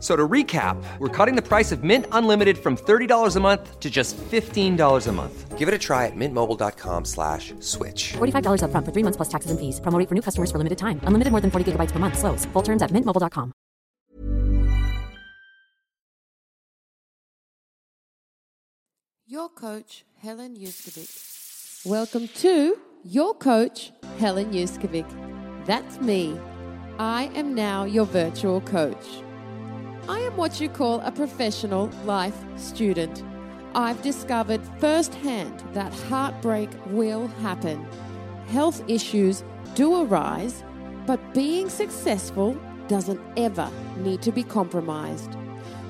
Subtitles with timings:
[0.00, 3.78] F- So to recap, we're cutting the price of Mint Unlimited from $30 a month
[3.80, 5.58] to just $15 a month.
[5.58, 8.14] Give it a try at mintmobile.com slash switch.
[8.14, 9.78] $45 upfront for three months plus taxes and fees.
[9.80, 11.00] Promo rate for new customers for limited time.
[11.04, 12.16] Unlimited more than 40 gigabytes per month.
[12.16, 12.46] Slows.
[12.54, 13.52] Full terms at mintmobile.com.
[19.26, 21.86] Your coach, Helen Yuskovic.
[21.86, 25.06] Welcome to Your Coach, Helen Yuskovic.
[25.66, 26.38] That's me.
[26.98, 29.06] I am now your virtual coach.
[30.08, 33.22] I am what you call a professional life student.
[33.74, 37.86] I've discovered firsthand that heartbreak will happen.
[38.48, 40.64] Health issues do arise,
[41.06, 45.36] but being successful doesn't ever need to be compromised.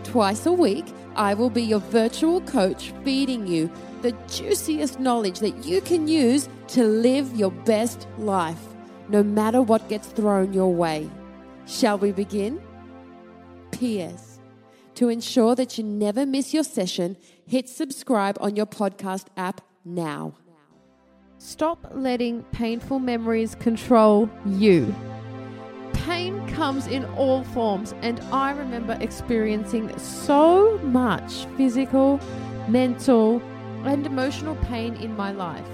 [0.05, 0.85] Twice a week,
[1.17, 3.71] I will be your virtual coach feeding you
[4.03, 8.61] the juiciest knowledge that you can use to live your best life,
[9.09, 11.09] no matter what gets thrown your way.
[11.67, 12.61] Shall we begin?
[13.81, 14.41] P.S.
[14.97, 20.35] To ensure that you never miss your session, hit subscribe on your podcast app now.
[21.39, 24.95] Stop letting painful memories control you.
[25.95, 32.21] Pain comes in all forms, and I remember experiencing so much physical,
[32.69, 33.41] mental,
[33.87, 35.65] and emotional pain in my life.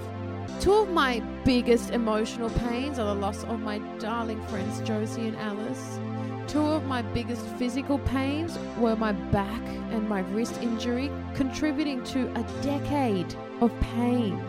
[0.61, 5.35] Two of my biggest emotional pains are the loss of my darling friends Josie and
[5.35, 5.99] Alice.
[6.47, 12.31] Two of my biggest physical pains were my back and my wrist injury, contributing to
[12.39, 14.41] a decade of pain.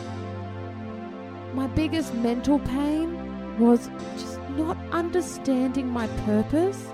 [1.54, 6.86] My biggest mental pain was just not understanding my purpose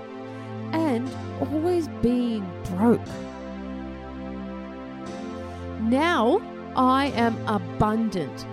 [0.71, 1.07] and
[1.39, 2.43] always being
[2.75, 3.05] broke.
[5.81, 6.41] Now
[6.75, 8.47] I am abundant,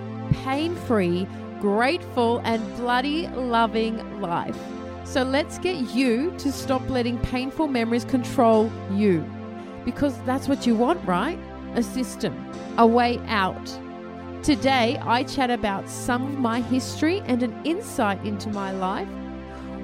[0.44, 1.26] pain free,
[1.60, 4.58] grateful, and bloody loving life.
[5.04, 9.24] So let's get you to stop letting painful memories control you.
[9.84, 11.38] Because that's what you want, right?
[11.74, 12.34] A system,
[12.78, 13.78] a way out.
[14.42, 19.08] Today, I chat about some of my history and an insight into my life,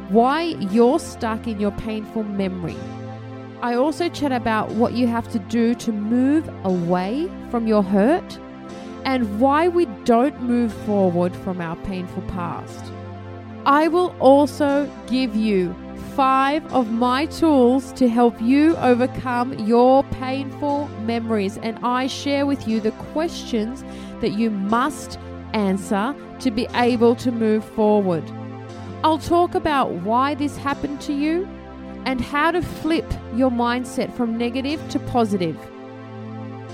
[0.09, 2.77] why you're stuck in your painful memory.
[3.61, 8.39] I also chat about what you have to do to move away from your hurt
[9.05, 12.93] and why we don't move forward from our painful past.
[13.69, 15.77] I will also give you
[16.17, 22.67] five of my tools to help you overcome your painful memories, and I share with
[22.67, 23.85] you the questions
[24.23, 25.19] that you must
[25.53, 28.25] answer to be able to move forward.
[29.05, 31.47] I'll talk about why this happened to you
[32.07, 35.59] and how to flip your mindset from negative to positive.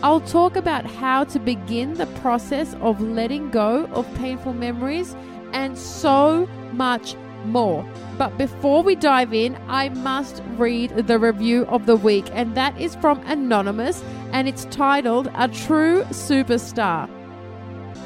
[0.00, 5.16] I'll talk about how to begin the process of letting go of painful memories
[5.54, 7.16] and so much
[7.46, 7.86] more.
[8.18, 12.78] But before we dive in, I must read the review of the week, and that
[12.80, 14.02] is from Anonymous,
[14.32, 17.08] and it's titled A True Superstar.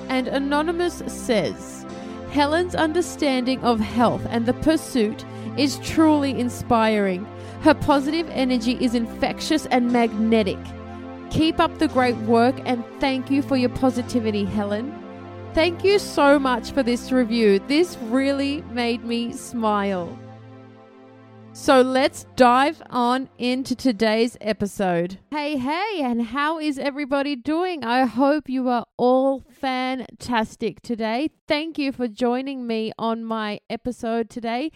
[0.09, 1.85] And Anonymous says,
[2.31, 5.25] Helen's understanding of health and the pursuit
[5.57, 7.27] is truly inspiring.
[7.63, 10.59] Her positive energy is infectious and magnetic.
[11.31, 15.08] Keep up the great work and thank you for your positivity, Helen.
[15.59, 17.59] Thank you so much for this review.
[17.67, 20.17] This really made me smile.
[21.53, 25.19] So let's dive on into today's episode.
[25.33, 27.83] Hey, hey, and how is everybody doing?
[27.83, 31.29] I hope you are all fantastic today.
[31.49, 34.71] Thank you for joining me on my episode today.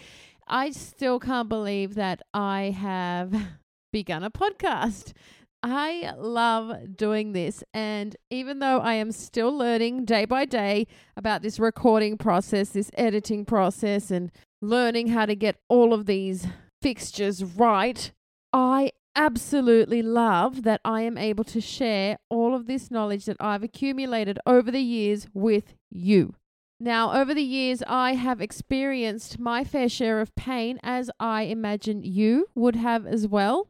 [0.49, 3.33] I still can't believe that I have
[3.93, 5.13] begun a podcast.
[5.63, 7.63] I love doing this.
[7.73, 10.87] And even though I am still learning day by day
[11.17, 16.47] about this recording process, this editing process, and learning how to get all of these
[16.81, 18.11] fixtures right,
[18.53, 23.63] I absolutely love that I am able to share all of this knowledge that I've
[23.63, 26.35] accumulated over the years with you.
[26.81, 32.03] Now, over the years, I have experienced my fair share of pain, as I imagine
[32.03, 33.69] you would have as well.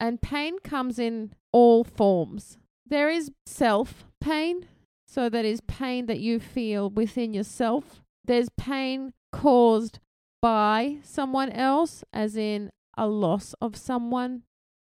[0.00, 2.56] And pain comes in all forms.
[2.86, 4.66] There is self pain,
[5.06, 8.02] so that is pain that you feel within yourself.
[8.24, 9.98] There's pain caused
[10.40, 14.42] by someone else, as in a loss of someone.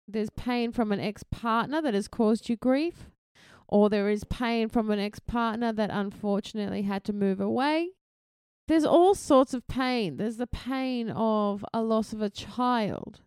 [0.08, 3.10] There's pain from an ex partner that has caused you grief,
[3.68, 7.90] or there is pain from an ex partner that unfortunately had to move away.
[8.68, 10.16] There's all sorts of pain.
[10.16, 13.20] There's the pain of a loss of a child.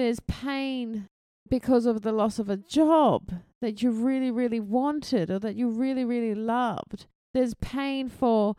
[0.00, 1.08] There's pain
[1.46, 5.68] because of the loss of a job that you really, really wanted or that you
[5.68, 7.04] really, really loved.
[7.34, 8.56] There's pain for,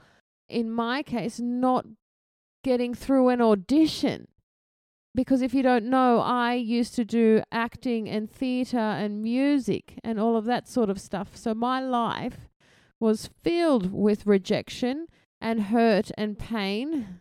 [0.48, 1.88] in my case, not
[2.64, 4.28] getting through an audition
[5.16, 10.20] because if you don't know, I used to do acting and theatre and music and
[10.20, 11.36] all of that sort of stuff.
[11.36, 12.50] So my life
[13.00, 15.08] was filled with rejection
[15.42, 17.20] and hurt and pain.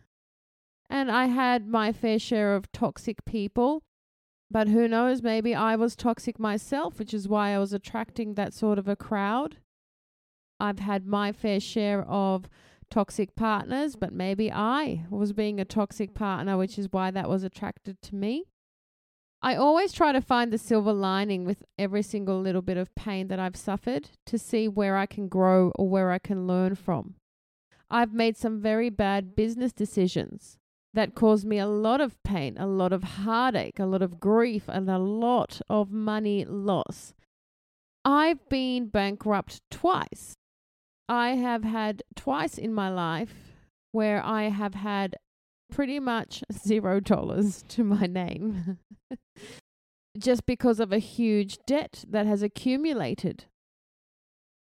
[0.91, 3.81] And I had my fair share of toxic people.
[4.51, 8.53] But who knows, maybe I was toxic myself, which is why I was attracting that
[8.53, 9.57] sort of a crowd.
[10.59, 12.49] I've had my fair share of
[12.89, 17.43] toxic partners, but maybe I was being a toxic partner, which is why that was
[17.43, 18.43] attracted to me.
[19.41, 23.29] I always try to find the silver lining with every single little bit of pain
[23.29, 27.15] that I've suffered to see where I can grow or where I can learn from.
[27.89, 30.59] I've made some very bad business decisions
[30.93, 34.63] that caused me a lot of pain, a lot of heartache, a lot of grief,
[34.67, 37.13] and a lot of money loss.
[38.03, 40.35] I've been bankrupt twice.
[41.07, 43.33] I have had twice in my life
[43.91, 45.15] where I have had
[45.71, 48.79] pretty much zero dollars to my name
[50.17, 53.45] just because of a huge debt that has accumulated.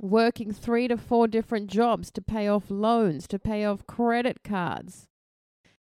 [0.01, 5.07] Working three to four different jobs to pay off loans, to pay off credit cards,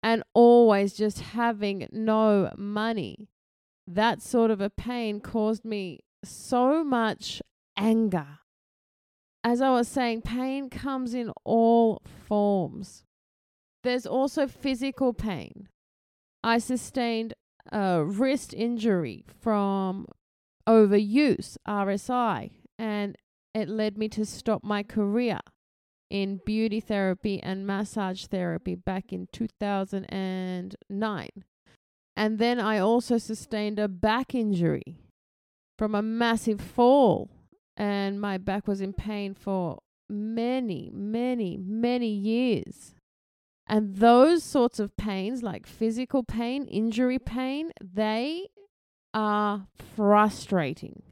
[0.06, 3.28] and always just having no money.
[3.86, 7.42] That sort of a pain caused me so much
[7.76, 8.38] anger
[9.46, 13.04] as I was saying, pain comes in all forms.
[13.84, 15.68] There's also physical pain.
[16.42, 17.32] I sustained
[17.70, 20.06] a wrist injury from
[20.68, 23.16] overuse, RSI, and
[23.54, 25.38] it led me to stop my career
[26.10, 31.28] in beauty therapy and massage therapy back in 2009.
[32.18, 34.96] And then I also sustained a back injury
[35.78, 37.30] from a massive fall
[37.76, 42.94] and my back was in pain for many, many, many years.
[43.66, 48.48] And those sorts of pains, like physical pain, injury pain, they
[49.12, 51.02] are frustrating.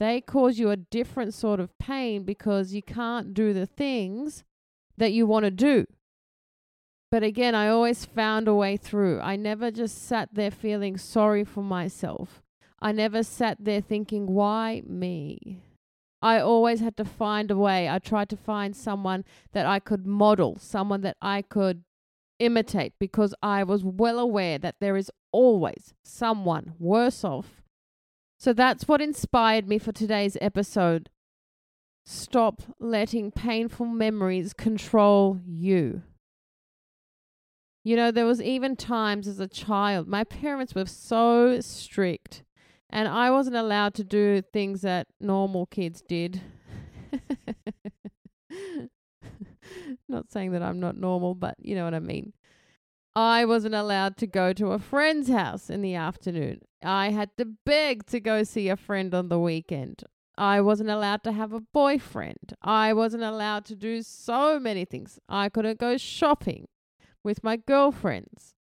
[0.00, 4.44] They cause you a different sort of pain because you can't do the things
[4.96, 5.84] that you want to do.
[7.10, 9.20] But again, I always found a way through.
[9.20, 12.40] I never just sat there feeling sorry for myself.
[12.80, 15.60] I never sat there thinking, why me?
[16.22, 17.86] I always had to find a way.
[17.86, 21.84] I tried to find someone that I could model, someone that I could
[22.38, 27.60] imitate, because I was well aware that there is always someone worse off.
[28.40, 31.10] So that's what inspired me for today's episode.
[32.06, 36.00] Stop letting painful memories control you.
[37.84, 42.42] You know, there was even times as a child, my parents were so strict
[42.88, 46.40] and I wasn't allowed to do things that normal kids did.
[50.08, 52.32] not saying that I'm not normal, but you know what I mean.
[53.14, 56.60] I wasn't allowed to go to a friend's house in the afternoon.
[56.82, 60.04] I had to beg to go see a friend on the weekend.
[60.38, 62.54] I wasn't allowed to have a boyfriend.
[62.62, 65.18] I wasn't allowed to do so many things.
[65.28, 66.68] I couldn't go shopping
[67.22, 68.54] with my girlfriends.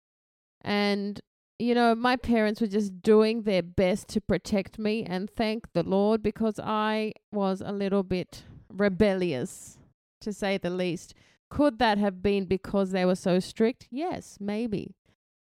[0.61, 1.21] And
[1.59, 5.83] you know, my parents were just doing their best to protect me, and thank the
[5.83, 9.77] Lord because I was a little bit rebellious,
[10.21, 11.15] to say the least.
[11.51, 13.89] Could that have been because they were so strict?
[13.91, 14.95] Yes, maybe.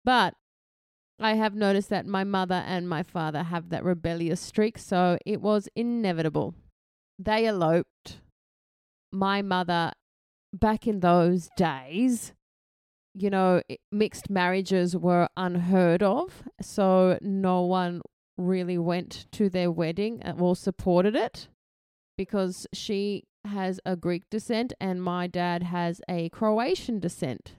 [0.05, 0.35] But
[1.21, 5.41] I have noticed that my mother and my father have that rebellious streak, so it
[5.41, 6.55] was inevitable.
[7.19, 8.21] They eloped.
[9.13, 9.93] My mother,
[10.53, 12.33] back in those days,
[13.15, 16.43] you know, mixed marriages were unheard of.
[16.61, 18.01] So no one
[18.37, 21.49] really went to their wedding uh, or supported it
[22.17, 27.57] because she has a Greek descent and my dad has a Croatian descent.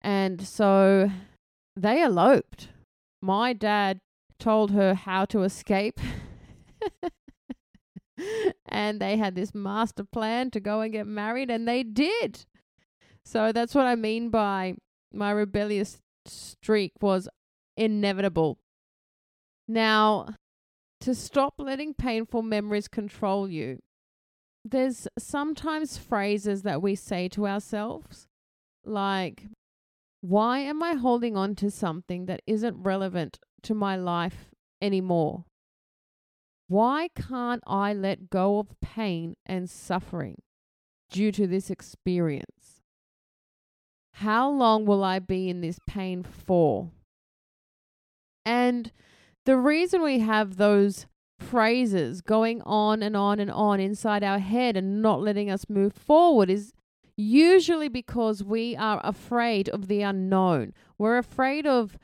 [0.00, 1.10] And so
[1.76, 2.68] they eloped.
[3.22, 4.00] My dad
[4.38, 6.00] told her how to escape.
[8.66, 12.44] and they had this master plan to go and get married, and they did.
[13.24, 14.74] So that's what I mean by
[15.12, 17.28] my rebellious streak was
[17.76, 18.58] inevitable.
[19.68, 20.34] Now,
[21.00, 23.80] to stop letting painful memories control you,
[24.64, 28.28] there's sometimes phrases that we say to ourselves,
[28.84, 29.46] like,
[30.20, 34.50] Why am I holding on to something that isn't relevant to my life
[34.80, 35.44] anymore?
[36.68, 40.36] Why can't I let go of pain and suffering
[41.10, 42.80] due to this experience?
[44.14, 46.90] How long will I be in this pain for?
[48.44, 48.92] And
[49.46, 51.06] the reason we have those
[51.40, 55.92] phrases going on and on and on inside our head and not letting us move
[55.92, 56.72] forward is
[57.16, 60.72] usually because we are afraid of the unknown.
[60.98, 61.98] We're afraid of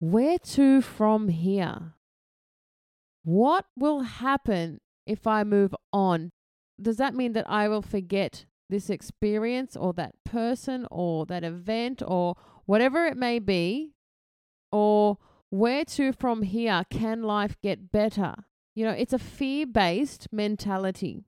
[0.00, 1.94] where to from here.
[3.24, 6.30] What will happen if I move on?
[6.80, 12.02] Does that mean that I will forget this experience or that person or that event
[12.06, 13.92] or whatever it may be?
[14.72, 15.18] Or
[15.50, 16.82] where to from here?
[16.90, 18.34] Can life get better?
[18.74, 21.24] You know, it's a fear based mentality.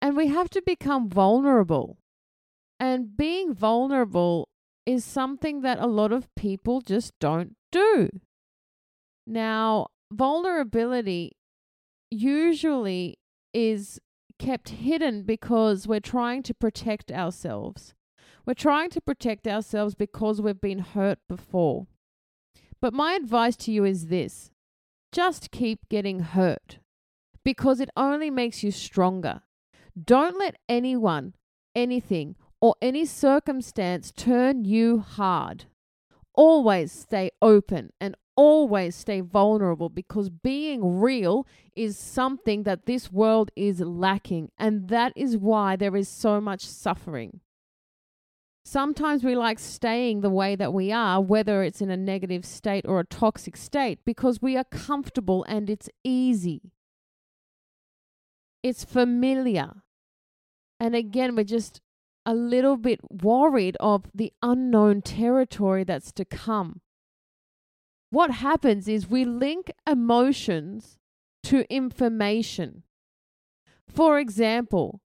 [0.00, 1.98] And we have to become vulnerable.
[2.80, 4.48] And being vulnerable
[4.84, 8.08] is something that a lot of people just don't do.
[9.26, 11.32] Now, vulnerability
[12.10, 13.18] usually
[13.54, 14.00] is
[14.38, 17.94] kept hidden because we're trying to protect ourselves.
[18.44, 21.86] We're trying to protect ourselves because we've been hurt before.
[22.80, 24.50] But my advice to you is this
[25.12, 26.78] just keep getting hurt
[27.44, 29.42] because it only makes you stronger.
[30.02, 31.34] Don't let anyone,
[31.74, 35.66] anything, or any circumstance turn you hard.
[36.34, 43.50] Always stay open and always stay vulnerable because being real is something that this world
[43.54, 47.40] is lacking, and that is why there is so much suffering.
[48.64, 52.84] Sometimes we like staying the way that we are, whether it's in a negative state
[52.86, 56.72] or a toxic state, because we are comfortable and it's easy.
[58.62, 59.82] It's familiar.
[60.78, 61.80] And again, we're just
[62.24, 66.80] a little bit worried of the unknown territory that's to come.
[68.10, 70.98] What happens is we link emotions
[71.44, 72.84] to information.
[73.88, 75.00] For example,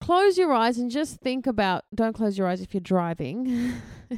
[0.00, 3.72] close your eyes and just think about, don't close your eyes if you're driving,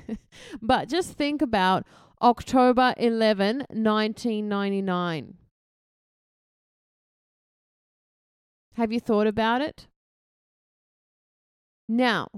[0.63, 1.85] but just think about
[2.23, 5.35] October 11, 1999.
[8.75, 9.89] Have you thought about it?
[11.89, 12.29] Now,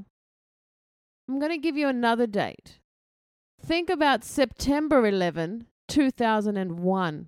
[1.29, 2.79] I'm going to give you another date.
[3.65, 7.27] Think about September 11, 2001.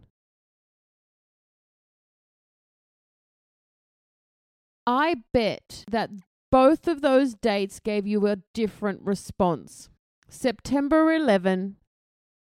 [4.86, 6.10] I bet that
[6.50, 9.88] both of those dates gave you a different response.
[10.28, 11.76] September 11,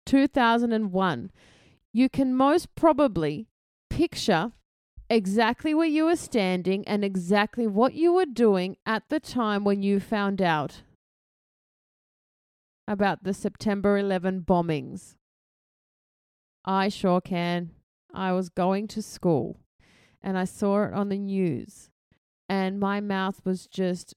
[0.06, 1.32] 2001.
[1.94, 3.48] You can most probably
[3.90, 4.52] picture
[5.10, 9.82] exactly where you were standing and exactly what you were doing at the time when
[9.82, 10.82] you found out
[12.88, 15.16] about the September 11 bombings.
[16.66, 17.72] I sure can.
[18.14, 19.60] I was going to school
[20.22, 21.90] and I saw it on the news,
[22.50, 24.16] and my mouth was just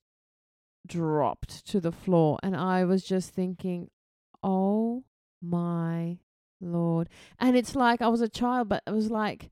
[0.86, 3.90] dropped to the floor, and I was just thinking,
[4.42, 5.04] oh
[5.42, 6.18] my
[6.60, 7.08] Lord.
[7.38, 9.50] And it's like I was a child, but it was like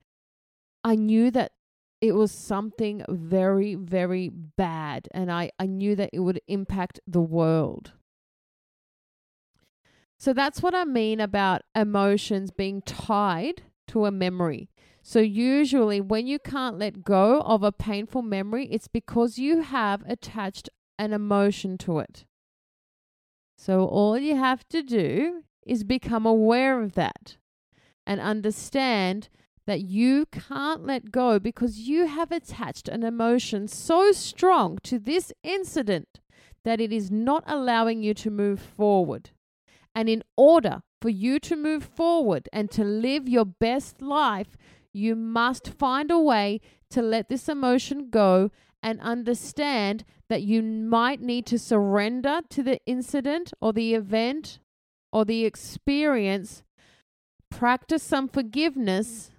[0.83, 1.51] I knew that
[1.99, 7.21] it was something very, very bad, and I, I knew that it would impact the
[7.21, 7.93] world.
[10.19, 14.69] So that's what I mean about emotions being tied to a memory.
[15.09, 20.03] So, usually, when you can't let go of a painful memory, it's because you have
[20.05, 20.67] attached
[20.99, 22.25] an emotion to it.
[23.57, 27.37] So, all you have to do is become aware of that
[28.05, 29.29] and understand
[29.65, 35.31] that you can't let go because you have attached an emotion so strong to this
[35.41, 36.19] incident
[36.65, 39.29] that it is not allowing you to move forward.
[39.95, 44.57] And in order for you to move forward and to live your best life,
[44.97, 48.51] you must find a way to let this emotion go
[48.81, 54.59] and understand that you might need to surrender to the incident or the event
[55.11, 56.63] or the experience,
[57.49, 59.31] practice some forgiveness,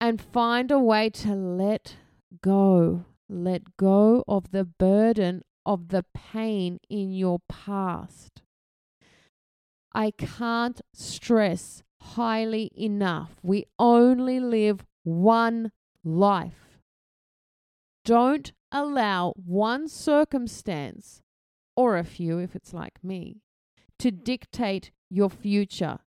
[0.00, 1.96] and find a way to let
[2.42, 3.04] go.
[3.28, 8.42] Let go of the burden of the pain in your past.
[9.92, 13.36] I can't stress highly enough.
[13.42, 15.72] We only live one
[16.04, 16.78] life.
[18.04, 21.22] Don't allow one circumstance,
[21.76, 23.42] or a few if it's like me,
[23.98, 25.98] to dictate your future.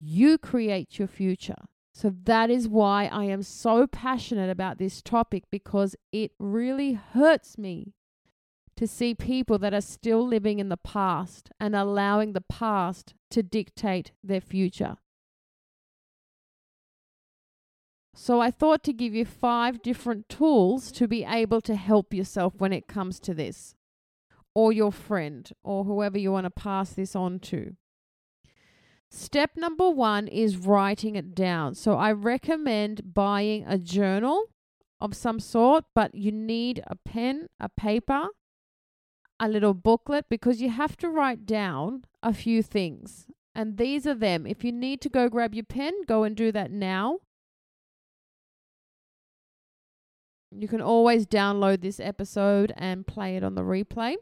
[0.00, 1.66] You create your future.
[1.92, 7.58] So that is why I am so passionate about this topic because it really hurts
[7.58, 7.94] me
[8.76, 13.42] to see people that are still living in the past and allowing the past to
[13.42, 14.96] dictate their future.
[18.22, 22.52] So I thought to give you five different tools to be able to help yourself
[22.58, 23.74] when it comes to this,
[24.54, 27.76] or your friend, or whoever you want to pass this on to.
[29.10, 31.74] Step number one is writing it down.
[31.74, 34.50] So I recommend buying a journal
[35.00, 38.26] of some sort, but you need a pen, a paper,
[39.40, 43.28] a little booklet because you have to write down a few things.
[43.54, 44.46] And these are them.
[44.46, 47.20] If you need to go grab your pen, go and do that now.
[50.50, 54.16] You can always download this episode and play it on the replay.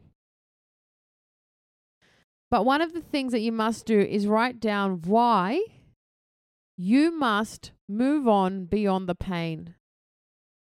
[2.50, 5.60] But one of the things that you must do is write down why
[6.76, 9.74] you must move on beyond the pain.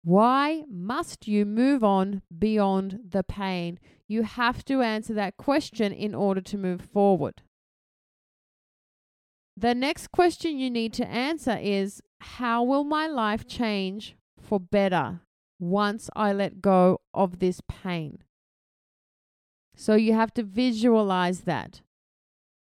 [0.03, 3.79] Why must you move on beyond the pain?
[4.08, 7.41] You have to answer that question in order to move forward.
[9.55, 15.22] The next question you need to answer is How will my life change for better
[15.70, 18.20] once I let go of this pain.
[19.75, 21.82] So you have to visualize that.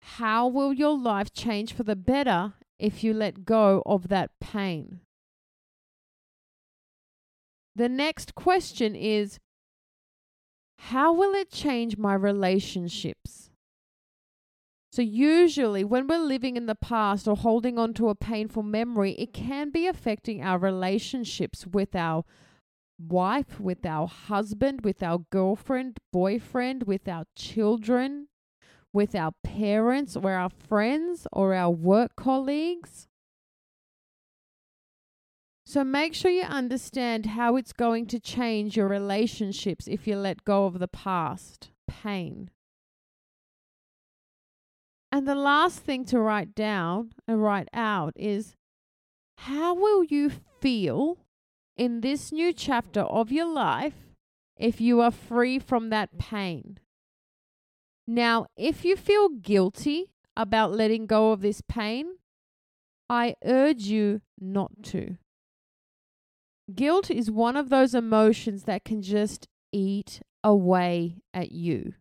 [0.00, 5.00] How will your life change for the better if you let go of that pain?
[7.76, 9.38] The next question is
[10.78, 13.50] How will it change my relationships?
[14.92, 19.12] So, usually, when we're living in the past or holding on to a painful memory,
[19.12, 22.24] it can be affecting our relationships with our
[23.08, 28.28] wife, with our husband, with our girlfriend, boyfriend, with our children,
[28.92, 33.08] with our parents or our friends or our work colleagues.
[35.64, 40.44] So make sure you understand how it's going to change your relationships if you let
[40.44, 42.50] go of the past pain.
[45.10, 48.56] And the last thing to write down and write out is
[49.38, 51.18] how will you feel
[51.82, 54.14] in this new chapter of your life
[54.56, 56.78] if you are free from that pain.
[58.06, 62.18] Now, if you feel guilty about letting go of this pain,
[63.10, 65.16] I urge you not to.
[66.72, 71.94] Guilt is one of those emotions that can just eat away at you.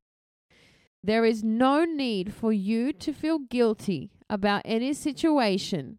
[1.03, 5.97] There is no need for you to feel guilty about any situation,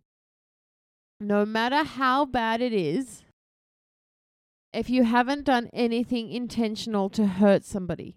[1.18, 3.24] no matter how bad it is,
[4.72, 8.16] if you haven't done anything intentional to hurt somebody.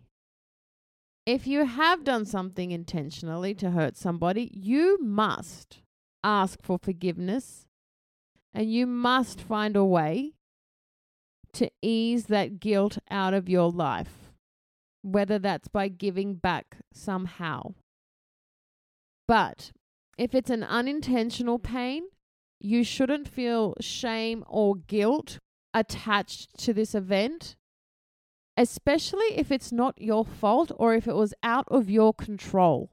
[1.26, 5.82] If you have done something intentionally to hurt somebody, you must
[6.24, 7.66] ask for forgiveness
[8.54, 10.34] and you must find a way
[11.54, 14.32] to ease that guilt out of your life,
[15.02, 17.74] whether that's by giving back somehow.
[19.28, 19.72] But
[20.18, 22.04] if it's an unintentional pain,
[22.60, 25.40] you shouldn't feel shame or guilt
[25.76, 27.58] attached to this event,
[28.58, 32.92] especially if it's not your fault or if it was out of your control.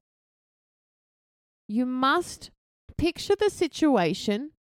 [1.68, 2.50] You must
[2.98, 4.50] picture the situation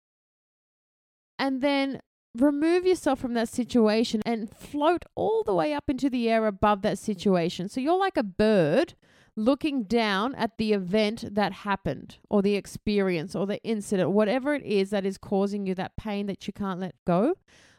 [1.38, 2.00] and then
[2.38, 6.82] remove yourself from that situation and float all the way up into the air above
[6.82, 7.68] that situation.
[7.68, 8.94] So you're like a bird
[9.36, 14.62] looking down at the event that happened or the experience or the incident, whatever it
[14.62, 17.34] is that is causing you that pain that you can't let go.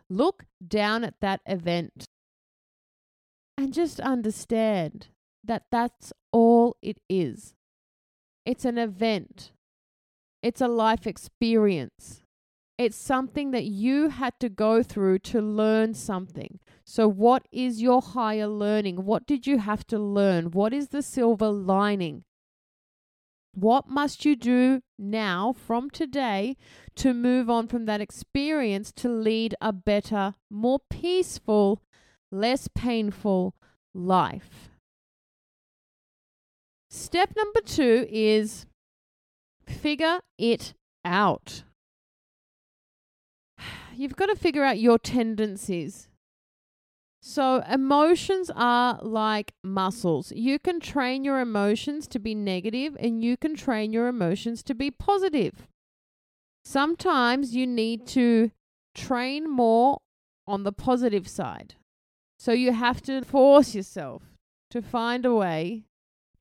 [0.10, 2.06] Look down at that event
[3.58, 5.08] and just understand
[5.44, 7.54] that that's all it is.
[8.46, 9.52] It's an event,
[10.42, 12.24] it's a life experience.
[12.78, 16.60] It's something that you had to go through to learn something.
[16.84, 19.06] So, what is your higher learning?
[19.06, 20.52] What did you have to learn?
[20.52, 22.24] What is the silver lining?
[23.56, 26.58] What must you do now from today
[26.96, 31.82] to move on from that experience to lead a better, more peaceful
[32.34, 33.56] less painful
[33.94, 34.70] life.
[36.90, 38.66] Step number two is
[39.68, 40.74] figure it
[41.06, 41.64] out.
[43.96, 46.10] You've got to figure out your tendencies.
[47.26, 50.34] So, emotions are like muscles.
[50.36, 54.76] You can train your emotions to be negative and you can train your emotions to
[54.76, 55.70] be positive.
[56.66, 58.52] Sometimes you need to
[58.94, 60.00] train more
[60.46, 61.76] on the positive side.
[62.38, 64.24] So, you have to force yourself
[64.72, 65.86] to find a way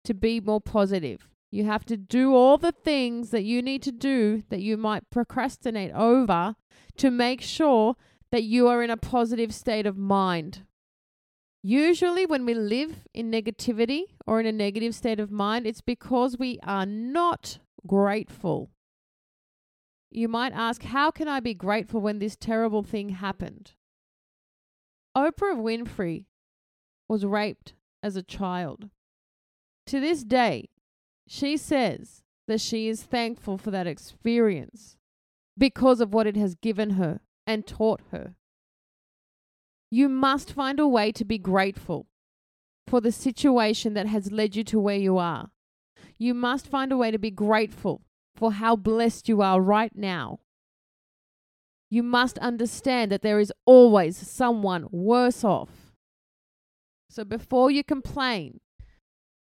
[0.02, 1.28] to be more positive.
[1.52, 5.08] You have to do all the things that you need to do that you might
[5.10, 6.56] procrastinate over
[6.96, 7.94] to make sure
[8.32, 10.64] that you are in a positive state of mind.
[11.62, 16.36] Usually, when we live in negativity or in a negative state of mind, it's because
[16.36, 18.70] we are not grateful.
[20.10, 23.72] You might ask, How can I be grateful when this terrible thing happened?
[25.16, 26.24] Oprah Winfrey
[27.08, 28.90] was raped as a child.
[29.86, 30.70] To this day,
[31.28, 34.96] she says that she is thankful for that experience
[35.56, 38.34] because of what it has given her and taught her.
[39.92, 42.06] You must find a way to be grateful
[42.86, 45.50] for the situation that has led you to where you are.
[46.16, 48.00] You must find a way to be grateful
[48.34, 50.40] for how blessed you are right now.
[51.90, 55.92] You must understand that there is always someone worse off.
[57.10, 58.60] So before you complain,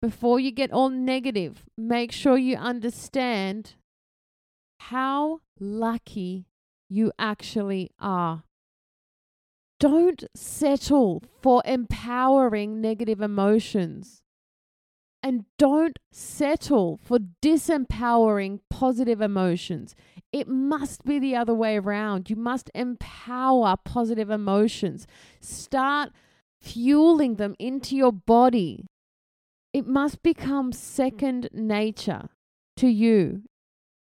[0.02, 3.74] before you get all negative, make sure you understand
[4.80, 6.46] how lucky
[6.88, 8.42] you actually are.
[9.80, 14.22] Don't settle for empowering negative emotions.
[15.22, 19.94] And don't settle for disempowering positive emotions.
[20.32, 22.30] It must be the other way around.
[22.30, 25.06] You must empower positive emotions.
[25.40, 26.10] Start
[26.60, 28.86] fueling them into your body.
[29.72, 32.28] It must become second nature
[32.76, 33.42] to you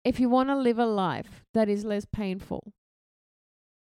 [0.05, 2.73] if you want to live a life that is less painful.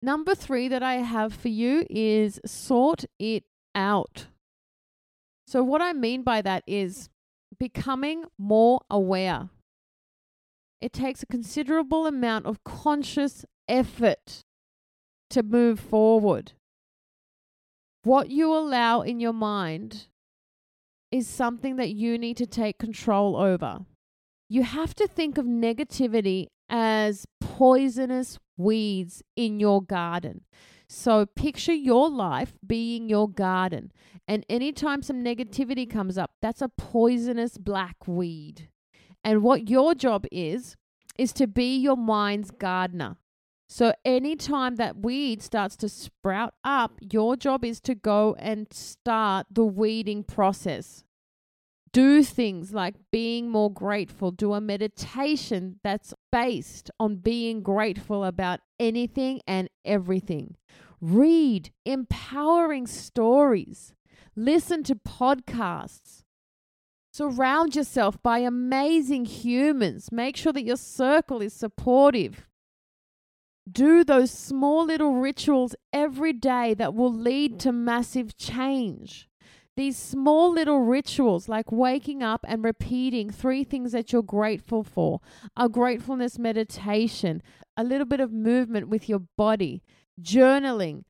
[0.04, 4.26] Number three that I have for you is sort it out.
[5.48, 7.10] So, what I mean by that is
[7.58, 9.48] becoming more aware.
[10.82, 14.42] It takes a considerable amount of conscious effort
[15.30, 16.52] to move forward.
[18.04, 20.08] What you allow in your mind
[21.14, 23.86] is something that you need to take control over.
[24.50, 30.42] You have to think of negativity as poisonous weeds in your garden.
[30.90, 33.92] So picture your life being your garden.
[34.28, 38.70] And anytime some negativity comes up, that's a poisonous black weed.
[39.24, 40.76] And what your job is,
[41.16, 43.18] is to be your mind's gardener.
[43.70, 49.46] So anytime that weed starts to sprout up, your job is to go and start
[49.52, 51.04] the weeding process
[51.94, 58.60] do things like being more grateful, do a meditation that's based on being grateful about
[58.80, 60.58] anything and everything.
[61.00, 63.94] Read empowering stories,
[64.36, 66.24] listen to podcasts.
[67.14, 70.12] Surround yourself by amazing humans.
[70.12, 72.48] Make sure that your circle is supportive.
[73.72, 79.30] Do those small little rituals every day that will lead to massive change.
[79.76, 85.20] These small little rituals, like waking up and repeating three things that you're grateful for,
[85.58, 87.42] a gratefulness meditation,
[87.76, 89.82] a little bit of movement with your body,
[90.22, 91.04] journaling.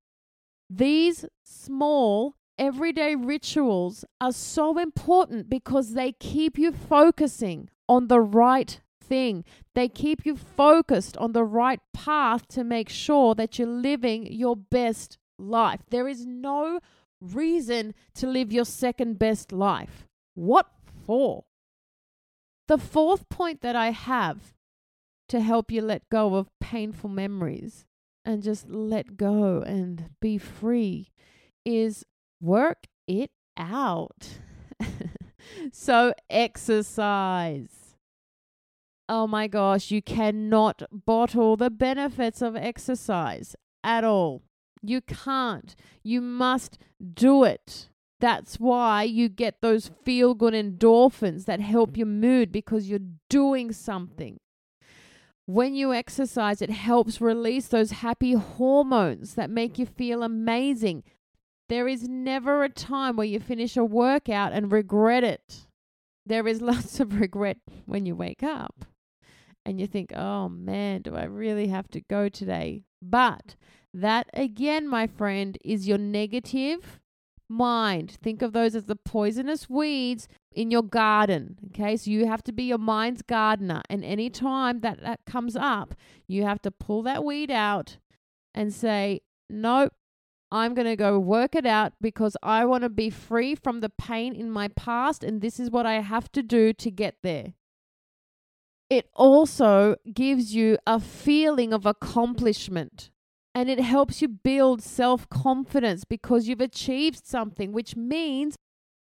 [0.70, 8.80] These small everyday rituals are so important because they keep you focusing on the right
[9.04, 9.44] thing.
[9.76, 14.56] They keep you focused on the right path to make sure that you're living your
[14.56, 15.82] best life.
[15.90, 16.80] There is no
[17.24, 20.08] reason to live your second best life.
[20.36, 20.68] What
[21.06, 21.46] for?
[22.68, 24.54] The fourth point that I have
[25.30, 27.86] to help you let go of painful memories
[28.26, 31.12] and just let go and be free
[31.66, 32.06] is
[32.42, 34.40] work it out.
[35.72, 37.96] so, exercise.
[39.10, 44.42] Oh my gosh, you cannot bottle the benefits of exercise at all.
[44.84, 45.76] You can't.
[46.04, 46.78] You must
[47.14, 47.90] do it.
[48.20, 51.98] That's why you get those feel good endorphins that help mm.
[51.98, 54.40] your mood because you're doing something.
[55.46, 61.04] When you exercise, it helps release those happy hormones that make you feel amazing.
[61.68, 65.68] There is never a time where you finish a workout and regret it.
[66.26, 68.86] There is lots of regret when you wake up
[69.66, 72.84] and you think, oh man, do I really have to go today?
[73.02, 73.56] But
[73.94, 77.00] that again, my friend, is your negative
[77.50, 78.18] mind.
[78.22, 81.58] Think of those as the poisonous weeds in your garden.
[81.68, 83.82] Okay, so you have to be your mind's gardener.
[83.90, 85.96] And any time that that comes up,
[86.28, 87.98] you have to pull that weed out
[88.54, 89.94] and say, Nope,
[90.52, 93.90] I'm going to go work it out because I want to be free from the
[93.90, 95.24] pain in my past.
[95.24, 97.54] And this is what I have to do to get there.
[98.90, 103.10] It also gives you a feeling of accomplishment
[103.56, 108.56] and it helps you build self confidence because you've achieved something, which means,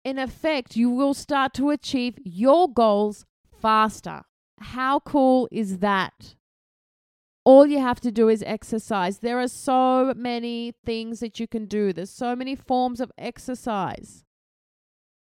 [0.04, 3.24] in effect, you will start to achieve your goals
[3.60, 4.22] faster.
[4.60, 6.34] How cool is that?
[7.44, 9.18] All you have to do is exercise.
[9.18, 14.24] There are so many things that you can do, there's so many forms of exercise.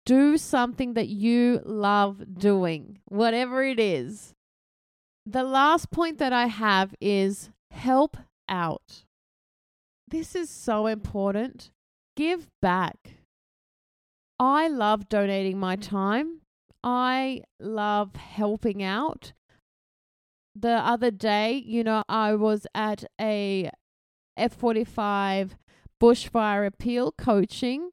[0.03, 4.33] Do something that you love doing, whatever it is.
[5.27, 8.17] The last point that I have is help
[8.49, 9.03] out.
[10.11, 11.71] This is so important.
[12.17, 12.97] Give back.
[14.37, 16.41] I love donating my time.
[16.83, 19.31] I love helping out.
[20.53, 23.71] The other day, you know, I was at a
[24.37, 25.51] F45
[26.01, 27.91] bushfire appeal coaching.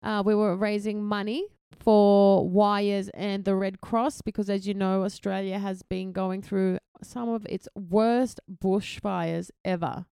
[0.00, 1.48] Uh, we were raising money
[1.80, 6.78] for Wires and the Red Cross because, as you know, Australia has been going through
[7.02, 10.06] some of its worst bushfires ever.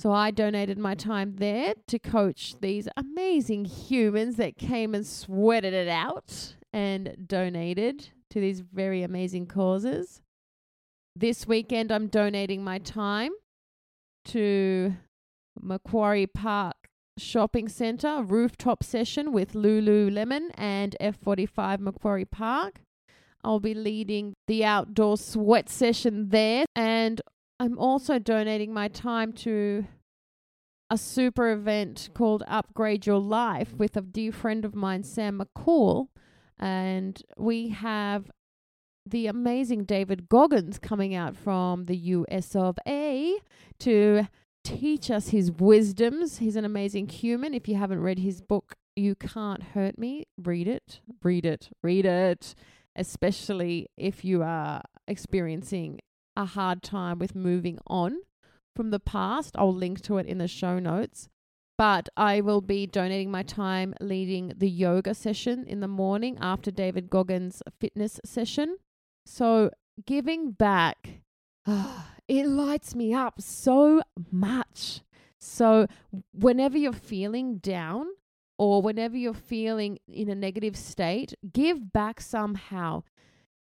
[0.00, 5.74] So I donated my time there to coach these amazing humans that came and sweated
[5.74, 10.22] it out and donated to these very amazing causes.
[11.14, 13.32] This weekend, I'm donating my time
[14.26, 14.94] to
[15.60, 16.76] Macquarie Park
[17.18, 22.80] Shopping Centre rooftop session with Lululemon and F45 Macquarie Park.
[23.44, 27.20] I'll be leading the outdoor sweat session there and
[27.60, 29.84] I'm also donating my time to
[30.88, 36.06] a super event called Upgrade Your Life with a dear friend of mine, Sam McCall.
[36.58, 38.30] And we have
[39.04, 43.36] the amazing David Goggins coming out from the US of A
[43.80, 44.26] to
[44.64, 46.38] teach us his wisdoms.
[46.38, 47.52] He's an amazing human.
[47.52, 52.06] If you haven't read his book, You Can't Hurt Me, read it, read it, read
[52.06, 52.54] it,
[52.96, 56.00] especially if you are experiencing
[56.40, 58.18] a hard time with moving on
[58.74, 59.54] from the past.
[59.56, 61.28] I'll link to it in the show notes.
[61.76, 66.70] But I will be donating my time leading the yoga session in the morning after
[66.70, 68.76] David Goggins' fitness session.
[69.24, 69.70] So,
[70.04, 71.22] giving back,
[72.28, 75.00] it lights me up so much.
[75.38, 75.86] So,
[76.32, 78.08] whenever you're feeling down
[78.58, 83.04] or whenever you're feeling in a negative state, give back somehow.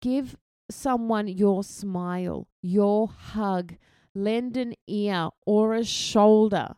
[0.03, 0.37] Give
[0.71, 3.77] someone your smile, your hug,
[4.15, 6.75] lend an ear or a shoulder.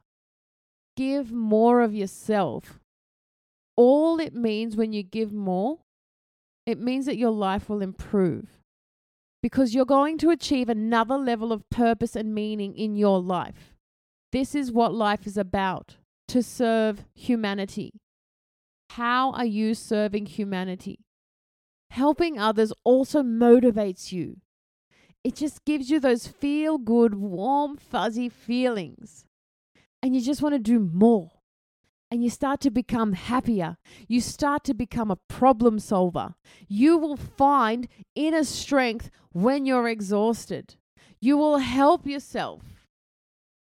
[0.97, 2.79] Give more of yourself.
[3.77, 5.79] All it means when you give more,
[6.67, 8.61] it means that your life will improve
[9.43, 13.75] because you're going to achieve another level of purpose and meaning in your life.
[14.33, 15.97] This is what life is about
[16.29, 17.93] to serve humanity.
[18.91, 21.01] How are you serving humanity?
[21.91, 24.39] Helping others also motivates you.
[25.23, 29.27] It just gives you those feel good, warm, fuzzy feelings.
[30.03, 31.31] And you just want to do more.
[32.11, 33.77] And you start to become happier.
[34.09, 36.35] You start to become a problem solver.
[36.69, 40.77] You will find inner strength when you're exhausted.
[41.21, 42.63] You will help yourself.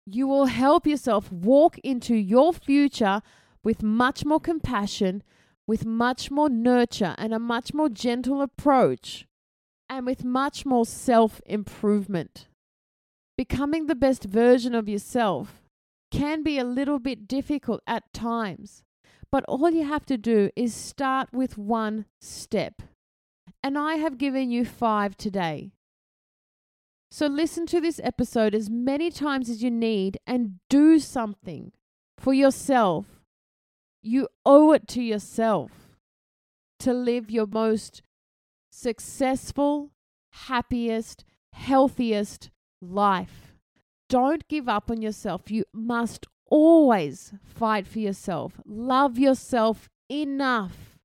[0.06, 3.22] You will help yourself walk into your future
[3.64, 5.24] with much more compassion,
[5.68, 9.28] with much more nurture and a much more gentle approach,
[9.90, 12.48] and with much more self improvement.
[13.38, 15.62] Becoming the best version of yourself
[16.12, 18.84] can be a little bit difficult at times,
[19.32, 22.82] but all you have to do is start with one step.
[23.62, 25.72] And I have given you five today.
[27.12, 31.72] So listen to this episode as many times as you need and do something
[32.18, 33.17] for yourself
[34.02, 35.72] you owe it to yourself
[36.80, 38.02] to live your most
[38.72, 39.92] successful,
[40.32, 42.50] happiest, healthiest
[42.82, 43.54] life.
[44.10, 45.50] Don't give up on yourself.
[45.52, 48.62] You must always fight for yourself.
[48.66, 50.98] Love yourself enough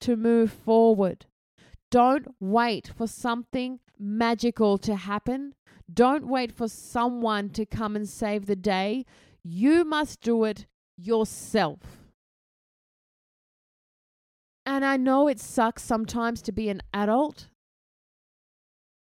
[0.00, 1.26] to move forward.
[1.90, 5.54] Don't wait for something magical to happen.
[5.92, 9.04] Don't wait for someone to come and save the day.
[9.42, 10.66] You must do it
[10.96, 12.03] yourself.
[14.66, 17.48] And I know it sucks sometimes to be an adult,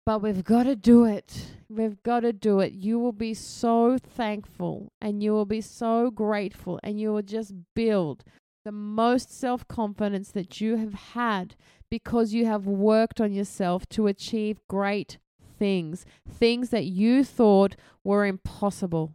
[0.05, 1.53] But we've got to do it.
[1.69, 2.73] We've got to do it.
[2.73, 7.53] You will be so thankful and you will be so grateful and you will just
[7.75, 8.25] build
[8.65, 11.55] the most self confidence that you have had
[11.91, 15.19] because you have worked on yourself to achieve great
[15.59, 19.13] things, things that you thought were impossible.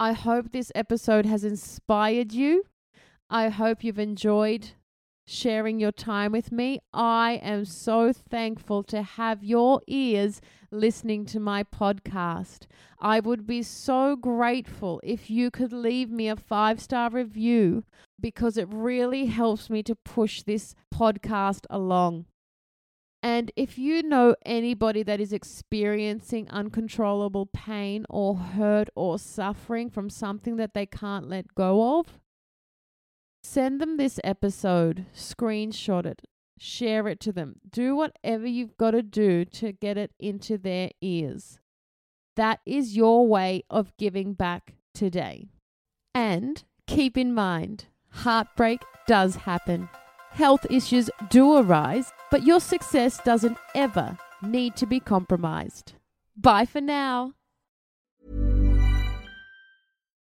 [0.00, 2.64] I hope this episode has inspired you.
[3.30, 4.70] I hope you've enjoyed
[5.26, 6.80] sharing your time with me.
[6.92, 12.66] I am so thankful to have your ears listening to my podcast.
[12.98, 17.84] I would be so grateful if you could leave me a five star review
[18.20, 22.26] because it really helps me to push this podcast along.
[23.22, 30.10] And if you know anybody that is experiencing uncontrollable pain or hurt or suffering from
[30.10, 32.18] something that they can't let go of,
[33.42, 36.22] Send them this episode, screenshot it,
[36.58, 37.56] share it to them.
[37.68, 41.58] Do whatever you've got to do to get it into their ears.
[42.36, 45.48] That is your way of giving back today.
[46.14, 49.88] And keep in mind, heartbreak does happen.
[50.30, 55.94] Health issues do arise, but your success doesn't ever need to be compromised.
[56.36, 57.34] Bye for now.